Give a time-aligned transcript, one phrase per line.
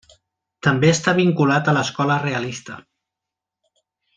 [0.67, 2.81] També està vinculat a l'escola realista.